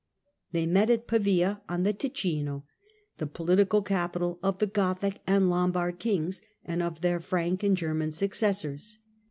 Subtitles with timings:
[0.51, 2.63] They met at Pavia on the Ticino,
[3.19, 8.11] the political capital of the Gothic and Lombard kings and of their Frank and German
[8.11, 8.97] successors.